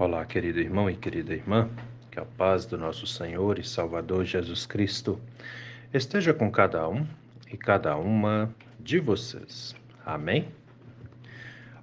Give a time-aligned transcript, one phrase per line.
[0.00, 1.68] Olá, querido irmão e querida irmã,
[2.10, 5.20] que a paz do nosso Senhor e Salvador Jesus Cristo
[5.92, 7.06] esteja com cada um
[7.52, 9.76] e cada uma de vocês.
[10.06, 10.48] Amém?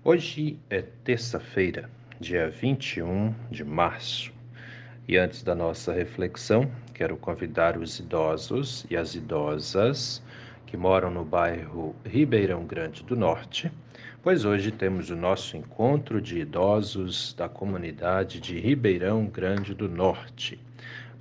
[0.03, 4.33] Hoje é terça-feira, dia 21 de março,
[5.07, 10.23] e antes da nossa reflexão, quero convidar os idosos e as idosas
[10.67, 13.71] que moram no bairro Ribeirão Grande do Norte
[14.27, 20.59] pois hoje temos o nosso encontro de idosos da comunidade de Ribeirão Grande do Norte.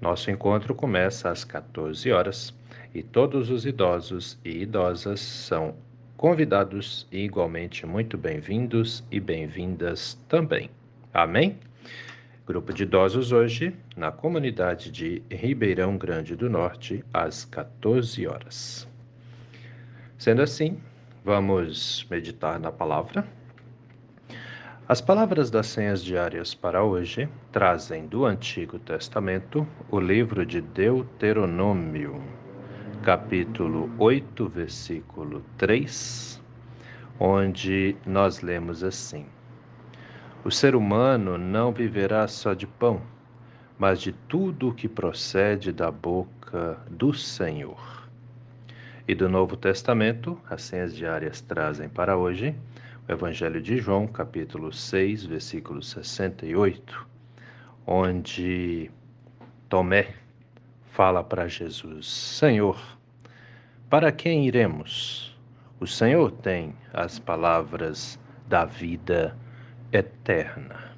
[0.01, 2.53] Nosso encontro começa às 14 horas
[2.93, 5.77] e todos os idosos e idosas são
[6.17, 10.69] convidados e igualmente muito bem-vindos e bem-vindas também.
[11.15, 11.61] Amém?
[12.45, 18.96] Grupo de idosos hoje na comunidade de Ribeirão Grande do Norte às 14 horas.
[20.19, 20.81] Sendo assim,
[21.27, 23.27] Vamos meditar na palavra.
[24.89, 32.23] As palavras das senhas diárias para hoje trazem do Antigo Testamento o livro de Deuteronômio,
[33.03, 36.41] capítulo 8, versículo 3,
[37.19, 39.27] onde nós lemos assim:
[40.45, 43.03] O ser humano não viverá só de pão,
[43.77, 48.06] mas de tudo o que procede da boca do Senhor.
[49.09, 52.53] E do Novo Testamento, as senhas diárias trazem para hoje
[53.09, 57.07] o Evangelho de João, capítulo 6, versículo 68,
[57.87, 58.91] onde
[59.69, 60.09] Tomé
[60.87, 62.81] fala para Jesus: Senhor,
[63.89, 65.39] para quem iremos?
[65.79, 69.37] O Senhor tem as palavras da vida
[69.93, 70.97] eterna.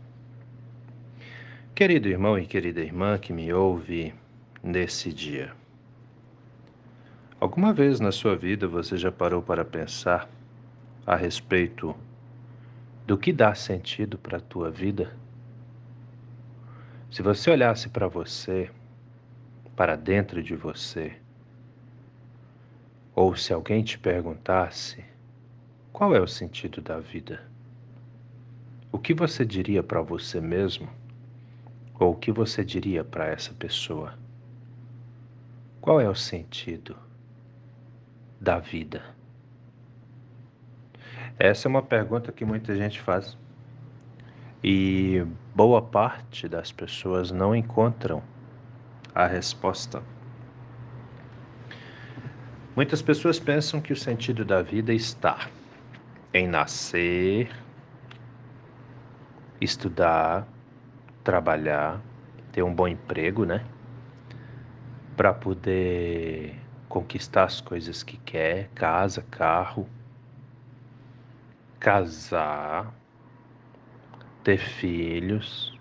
[1.75, 4.15] Querido irmão e querida irmã que me ouve
[4.63, 5.53] nesse dia,
[7.41, 10.29] Alguma vez na sua vida você já parou para pensar
[11.07, 11.95] a respeito
[13.07, 15.17] do que dá sentido para a tua vida?
[17.09, 18.69] Se você olhasse para você,
[19.77, 21.17] para dentro de você,
[23.15, 25.05] ou se alguém te perguntasse
[25.93, 27.41] qual é o sentido da vida,
[28.91, 30.89] o que você diria para você mesmo?
[32.01, 34.19] Ou o que você diria para essa pessoa?
[35.81, 37.07] Qual é o sentido?
[38.41, 39.03] Da vida?
[41.39, 43.39] Essa é uma pergunta que muita gente faz
[44.63, 48.23] e boa parte das pessoas não encontram
[49.15, 50.03] a resposta.
[52.75, 55.49] Muitas pessoas pensam que o sentido da vida está
[56.33, 57.51] em nascer,
[59.61, 60.47] estudar,
[61.25, 62.01] trabalhar,
[62.53, 63.65] ter um bom emprego, né?
[65.17, 66.57] Para poder
[66.89, 69.87] conquistar as coisas que quer, casa, carro,
[71.79, 72.93] casar,
[74.43, 75.77] ter filhos.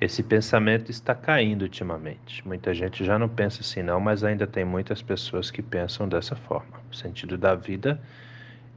[0.00, 2.46] Esse pensamento está caindo ultimamente.
[2.46, 6.36] Muita gente já não pensa assim não, mas ainda tem muitas pessoas que pensam dessa
[6.36, 6.80] forma.
[6.90, 8.00] O sentido da vida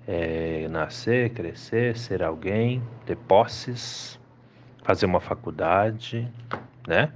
[0.08, 4.20] é nascer, crescer, ser alguém, ter posses,
[4.84, 6.28] fazer uma faculdade,
[6.88, 7.14] né?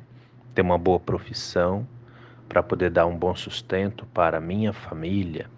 [0.54, 1.88] Ter uma boa profissão
[2.48, 5.50] para poder dar um bom sustento para minha família,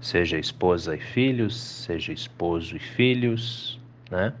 [0.00, 4.32] seja esposa e filhos, seja esposo e filhos, né?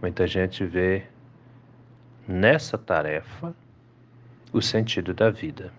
[0.00, 1.04] Muita gente vê
[2.28, 3.54] nessa tarefa
[4.52, 5.72] o sentido da vida.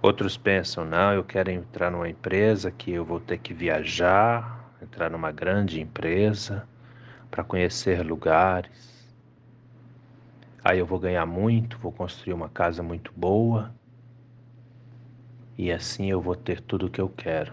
[0.00, 5.08] Outros pensam, não, eu quero entrar numa empresa que eu vou ter que viajar, entrar
[5.08, 6.66] numa grande empresa
[7.30, 8.91] para conhecer lugares,
[10.64, 13.74] Aí eu vou ganhar muito, vou construir uma casa muito boa.
[15.58, 17.52] E assim eu vou ter tudo o que eu quero.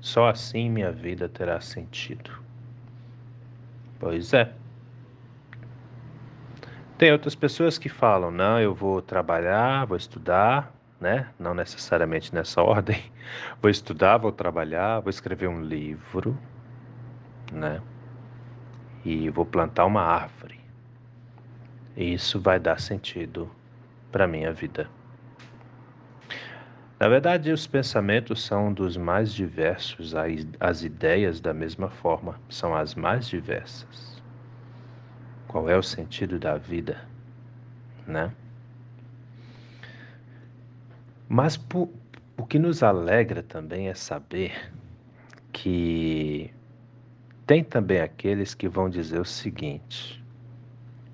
[0.00, 2.30] Só assim minha vida terá sentido.
[4.00, 4.52] Pois é.
[6.98, 11.28] Tem outras pessoas que falam: não, eu vou trabalhar, vou estudar, né?
[11.38, 13.00] Não necessariamente nessa ordem.
[13.60, 16.36] Vou estudar, vou trabalhar, vou escrever um livro,
[17.52, 17.80] né?
[19.04, 20.41] E vou plantar uma árvore.
[21.96, 23.50] E isso vai dar sentido
[24.10, 24.88] para minha vida.
[26.98, 30.14] Na verdade, os pensamentos são dos mais diversos,
[30.60, 34.22] as ideias, da mesma forma, são as mais diversas.
[35.48, 37.02] Qual é o sentido da vida,
[38.06, 38.32] né?
[41.28, 41.58] Mas
[42.36, 44.72] o que nos alegra também é saber
[45.52, 46.54] que
[47.46, 50.21] tem também aqueles que vão dizer o seguinte: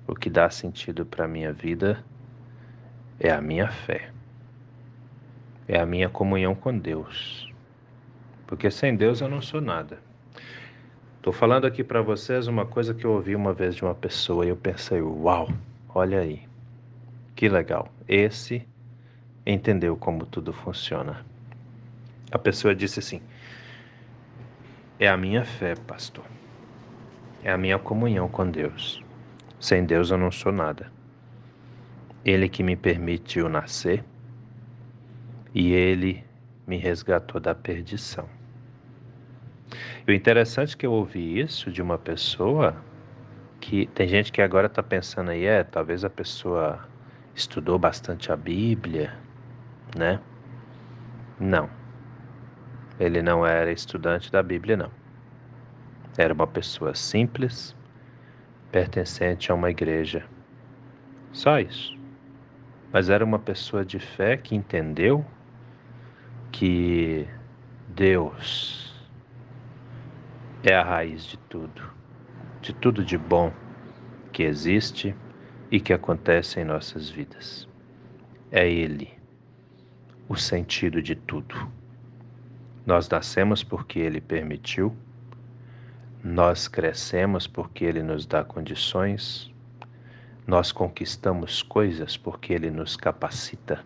[0.09, 2.03] o que dá sentido para a minha vida
[3.19, 4.11] é a minha fé,
[5.67, 7.53] é a minha comunhão com Deus.
[8.47, 9.99] Porque sem Deus eu não sou nada.
[11.17, 14.43] Estou falando aqui para vocês uma coisa que eu ouvi uma vez de uma pessoa
[14.43, 15.47] e eu pensei, uau,
[15.93, 16.41] olha aí,
[17.35, 17.87] que legal.
[18.07, 18.67] Esse
[19.45, 21.23] entendeu como tudo funciona.
[22.31, 23.21] A pessoa disse assim:
[24.99, 26.25] é a minha fé, pastor.
[27.43, 29.03] É a minha comunhão com Deus.
[29.59, 30.91] Sem Deus eu não sou nada.
[32.23, 34.03] Ele que me permitiu nascer
[35.53, 36.23] e ele
[36.65, 38.29] me resgatou da perdição.
[40.07, 42.75] E o interessante é que eu ouvi isso de uma pessoa
[43.59, 46.87] que tem gente que agora está pensando aí, é, talvez a pessoa
[47.35, 49.13] estudou bastante a Bíblia,
[49.97, 50.19] né?
[51.39, 51.69] Não.
[52.99, 54.91] Ele não era estudante da Bíblia, não.
[56.17, 57.75] Era uma pessoa simples,
[58.71, 60.25] pertencente a uma igreja.
[61.31, 61.97] Só isso.
[62.91, 65.25] Mas era uma pessoa de fé que entendeu
[66.51, 67.27] que
[67.87, 68.95] Deus
[70.63, 71.81] é a raiz de tudo,
[72.61, 73.53] de tudo de bom
[74.31, 75.15] que existe
[75.71, 77.67] e que acontece em nossas vidas.
[78.51, 79.19] É Ele
[80.27, 81.55] o sentido de tudo.
[82.85, 84.95] Nós nascemos porque Ele permitiu,
[86.23, 89.49] nós crescemos porque Ele nos dá condições,
[90.45, 93.85] nós conquistamos coisas porque Ele nos capacita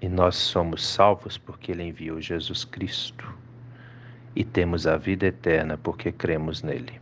[0.00, 3.32] e nós somos salvos porque Ele enviou Jesus Cristo
[4.36, 7.00] e temos a vida eterna porque cremos nele.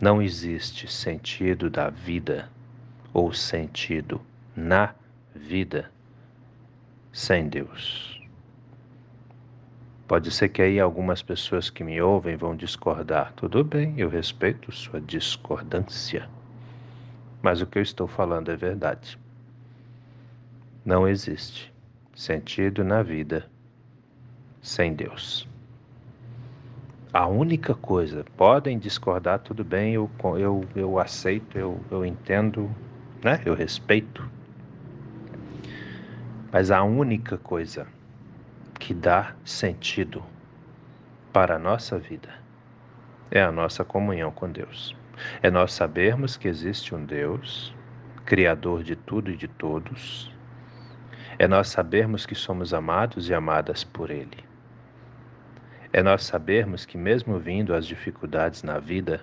[0.00, 2.48] Não existe sentido da vida
[3.12, 4.20] ou sentido
[4.54, 4.94] na
[5.34, 5.90] vida
[7.12, 8.17] sem Deus.
[10.08, 13.30] Pode ser que aí algumas pessoas que me ouvem vão discordar.
[13.36, 16.26] Tudo bem, eu respeito sua discordância.
[17.42, 19.18] Mas o que eu estou falando é verdade.
[20.82, 21.70] Não existe
[22.14, 23.50] sentido na vida
[24.62, 25.46] sem Deus.
[27.12, 32.70] A única coisa, podem discordar, tudo bem, eu, eu, eu aceito, eu, eu entendo,
[33.22, 33.42] né?
[33.44, 34.26] eu respeito.
[36.50, 37.86] Mas a única coisa
[38.88, 40.24] que dá sentido
[41.30, 42.30] para a nossa vida
[43.30, 44.96] é a nossa comunhão com Deus.
[45.42, 47.74] É nós sabermos que existe um Deus,
[48.24, 50.34] Criador de tudo e de todos,
[51.38, 54.42] é nós sabermos que somos amados e amadas por Ele.
[55.92, 59.20] É nós sabermos que, mesmo vindo as dificuldades na vida,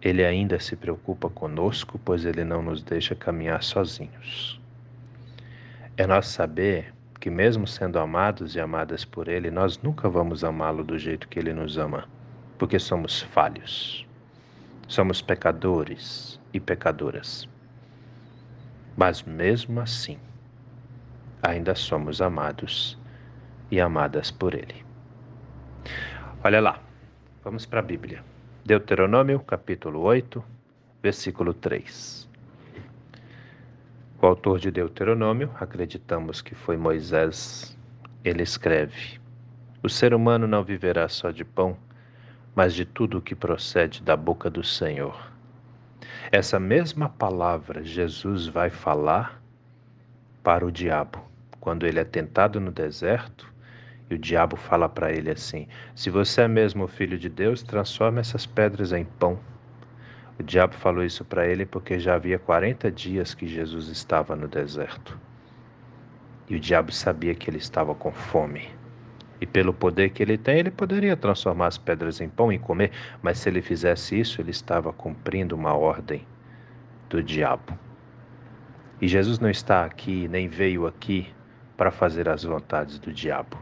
[0.00, 4.58] Ele ainda se preocupa conosco, pois Ele não nos deixa caminhar sozinhos.
[5.94, 10.82] É nós saber que, mesmo sendo amados e amadas por Ele, nós nunca vamos amá-lo
[10.82, 12.08] do jeito que Ele nos ama,
[12.58, 14.04] porque somos falhos,
[14.88, 17.48] somos pecadores e pecadoras.
[18.96, 20.18] Mas mesmo assim,
[21.40, 22.98] ainda somos amados
[23.70, 24.84] e amadas por Ele.
[26.42, 26.80] Olha lá,
[27.44, 28.24] vamos para a Bíblia.
[28.64, 30.42] Deuteronômio, capítulo 8,
[31.00, 32.31] versículo 3.
[34.22, 37.76] O autor de Deuteronômio, acreditamos que foi Moisés,
[38.22, 39.18] ele escreve:
[39.82, 41.76] O ser humano não viverá só de pão,
[42.54, 45.28] mas de tudo o que procede da boca do Senhor.
[46.30, 49.42] Essa mesma palavra Jesus vai falar
[50.40, 51.18] para o diabo
[51.58, 53.52] quando ele é tentado no deserto
[54.08, 55.66] e o diabo fala para ele assim:
[55.96, 59.40] Se você é mesmo filho de Deus, transforme essas pedras em pão.
[60.42, 64.48] O diabo falou isso para ele porque já havia 40 dias que Jesus estava no
[64.48, 65.16] deserto.
[66.50, 68.68] E o diabo sabia que ele estava com fome.
[69.40, 72.90] E pelo poder que ele tem, ele poderia transformar as pedras em pão e comer,
[73.22, 76.26] mas se ele fizesse isso, ele estava cumprindo uma ordem
[77.08, 77.78] do diabo.
[79.00, 81.32] E Jesus não está aqui, nem veio aqui
[81.76, 83.56] para fazer as vontades do diabo.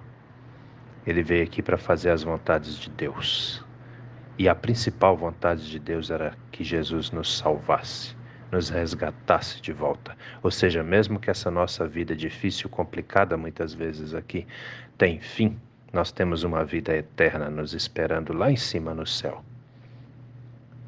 [1.07, 3.63] Ele veio aqui para fazer as vontades de Deus.
[4.41, 8.17] E a principal vontade de Deus era que Jesus nos salvasse,
[8.51, 10.17] nos resgatasse de volta.
[10.43, 14.47] Ou seja, mesmo que essa nossa vida difícil, complicada muitas vezes aqui,
[14.97, 15.61] tem fim,
[15.93, 19.45] nós temos uma vida eterna nos esperando lá em cima no céu.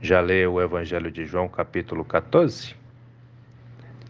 [0.01, 2.75] Já leu o Evangelho de João, capítulo 14?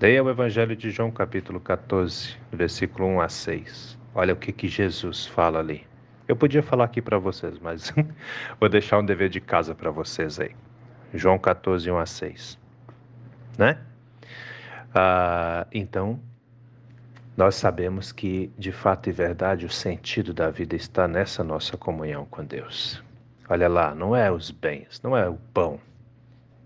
[0.00, 3.98] Leia o Evangelho de João, capítulo 14, versículo 1 a 6.
[4.14, 5.84] Olha o que, que Jesus fala ali.
[6.32, 7.92] Eu podia falar aqui para vocês, mas
[8.58, 10.56] vou deixar um dever de casa para vocês aí.
[11.12, 12.58] João 14, 1 a 6.
[13.58, 13.78] Né?
[14.94, 16.18] Ah, então,
[17.36, 22.24] nós sabemos que, de fato e verdade, o sentido da vida está nessa nossa comunhão
[22.24, 23.04] com Deus.
[23.46, 25.78] Olha lá, não é os bens, não é o pão,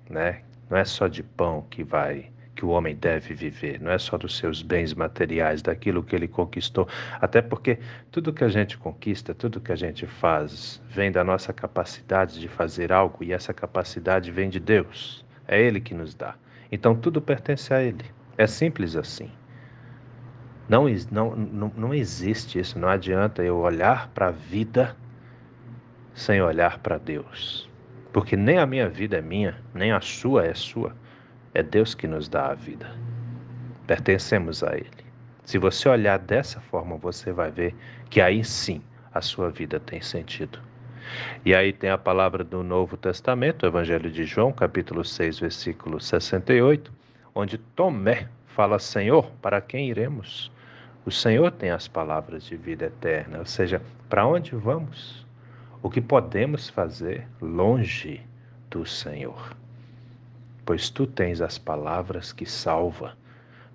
[0.09, 0.43] né?
[0.71, 4.17] Não é só de pão que vai que o homem deve viver, não é só
[4.17, 6.89] dos seus bens materiais, daquilo que ele conquistou.
[7.21, 7.79] Até porque
[8.11, 12.49] tudo que a gente conquista, tudo que a gente faz, vem da nossa capacidade de
[12.49, 15.25] fazer algo e essa capacidade vem de Deus.
[15.47, 16.35] É Ele que nos dá.
[16.73, 18.07] Então tudo pertence a Ele.
[18.39, 19.31] É simples assim.
[20.69, 22.79] Não, não, não, existe isso.
[22.79, 24.97] Não adianta eu olhar para a vida
[26.13, 27.71] sem olhar para Deus.
[28.13, 30.97] Porque nem a minha vida é minha, nem a sua é sua.
[31.57, 32.87] É Deus que nos dá a vida.
[33.87, 35.07] Pertencemos a Ele.
[35.43, 37.75] Se você olhar dessa forma, você vai ver
[38.11, 38.83] que aí sim
[39.15, 40.59] a sua vida tem sentido.
[41.47, 45.99] E aí tem a palavra do Novo Testamento, o Evangelho de João, capítulo 6, versículo
[45.99, 46.93] 68,
[47.35, 50.53] onde Tomé fala: Senhor, para quem iremos?
[51.07, 55.27] O Senhor tem as palavras de vida eterna, ou seja, para onde vamos?
[55.83, 58.21] O que podemos fazer longe
[58.69, 59.57] do Senhor?
[60.67, 63.17] Pois tu tens as palavras que salva,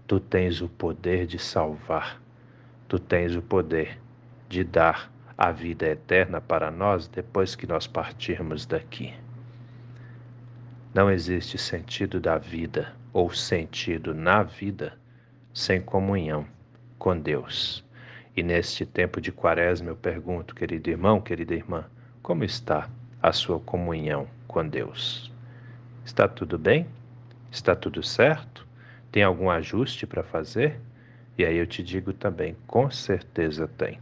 [0.06, 2.22] tu tens o poder de salvar,
[2.90, 3.98] tu tens o poder
[4.50, 9.14] de dar a vida eterna para nós depois que nós partirmos daqui.
[10.94, 14.94] Não existe sentido da vida ou sentido na vida
[15.54, 16.46] sem comunhão
[17.00, 17.86] com Deus.
[18.36, 21.86] E neste tempo de quaresma eu pergunto, querido irmão, querida irmã,
[22.22, 22.90] como está
[23.22, 25.31] a sua comunhão com Deus?
[26.04, 26.88] Está tudo bem?
[27.52, 28.68] Está tudo certo?
[29.12, 30.80] Tem algum ajuste para fazer?
[31.38, 34.00] E aí eu te digo também, com certeza tem.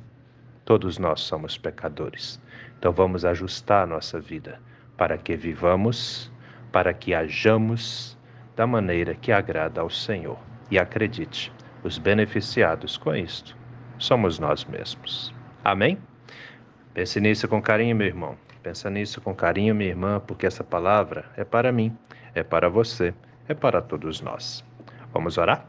[0.63, 2.39] Todos nós somos pecadores.
[2.77, 4.60] Então vamos ajustar a nossa vida
[4.98, 6.32] para que vivamos,
[6.72, 8.18] para que hajamos
[8.56, 10.38] da maneira que agrada ao Senhor.
[10.72, 11.51] E acredite,
[11.84, 13.58] os beneficiados com isto
[13.98, 15.34] somos nós mesmos.
[15.63, 15.98] Amém?
[16.94, 18.38] Pense nisso com carinho, meu irmão.
[18.70, 21.98] Pensa nisso com carinho, minha irmã, porque essa palavra é para mim,
[22.36, 23.16] é para você,
[23.48, 24.64] é para todos nós.
[25.12, 25.66] Vamos orar?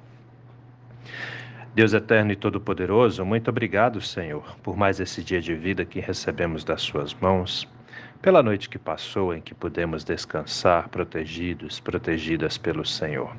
[1.74, 6.62] Deus eterno e todo-poderoso, muito obrigado, Senhor, por mais esse dia de vida que recebemos
[6.62, 7.66] das Suas mãos,
[8.20, 13.34] pela noite que passou em que pudemos descansar protegidos, protegidas pelo Senhor.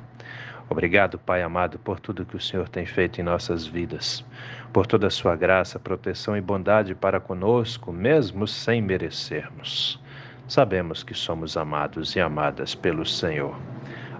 [0.68, 4.24] Obrigado, Pai amado, por tudo que o Senhor tem feito em nossas vidas,
[4.72, 10.00] por toda a sua graça, proteção e bondade para conosco, mesmo sem merecermos.
[10.48, 13.56] Sabemos que somos amados e amadas pelo Senhor.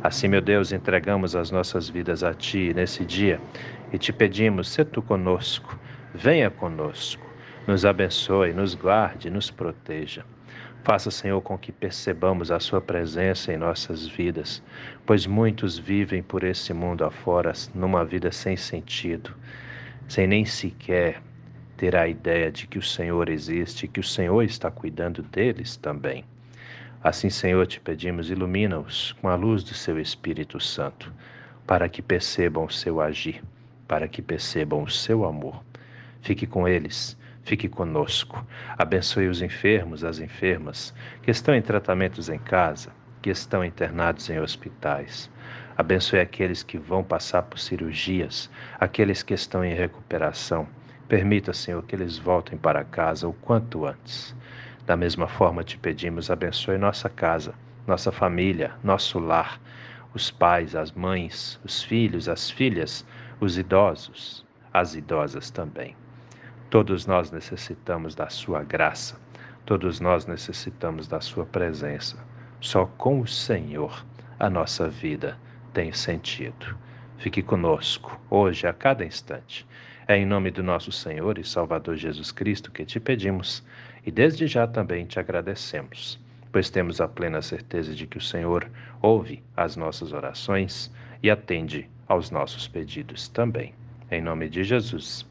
[0.02, 3.40] Assim, meu Deus, entregamos as nossas vidas a Ti nesse dia
[3.92, 5.78] e te pedimos, se Tu conosco,
[6.12, 7.24] venha conosco,
[7.66, 10.24] nos abençoe, nos guarde, nos proteja.
[10.84, 14.60] Faça, Senhor, com que percebamos a Sua presença em nossas vidas,
[15.06, 19.32] pois muitos vivem por esse mundo afora numa vida sem sentido,
[20.08, 21.22] sem nem sequer
[21.76, 25.76] ter a ideia de que o Senhor existe e que o Senhor está cuidando deles
[25.76, 26.24] também.
[27.00, 31.12] Assim, Senhor, te pedimos, ilumina-os com a luz do Seu Espírito Santo,
[31.64, 33.40] para que percebam o Seu agir,
[33.86, 35.62] para que percebam o Seu amor.
[36.22, 38.46] Fique com eles Fique conosco.
[38.78, 44.38] Abençoe os enfermos, as enfermas, que estão em tratamentos em casa, que estão internados em
[44.38, 45.28] hospitais.
[45.76, 50.68] Abençoe aqueles que vão passar por cirurgias, aqueles que estão em recuperação.
[51.08, 54.34] Permita, Senhor, que eles voltem para casa o quanto antes.
[54.86, 57.54] Da mesma forma, te pedimos, abençoe nossa casa,
[57.86, 59.60] nossa família, nosso lar,
[60.14, 63.04] os pais, as mães, os filhos, as filhas,
[63.40, 65.96] os idosos, as idosas também.
[66.72, 69.20] Todos nós necessitamos da Sua graça,
[69.66, 72.16] todos nós necessitamos da Sua presença.
[72.62, 74.02] Só com o Senhor
[74.40, 75.36] a nossa vida
[75.74, 76.74] tem sentido.
[77.18, 79.66] Fique conosco, hoje, a cada instante.
[80.08, 83.62] É em nome do nosso Senhor e Salvador Jesus Cristo que te pedimos
[84.06, 86.18] e desde já também te agradecemos,
[86.50, 88.66] pois temos a plena certeza de que o Senhor
[89.02, 90.90] ouve as nossas orações
[91.22, 93.74] e atende aos nossos pedidos também.
[94.10, 95.30] Em nome de Jesus.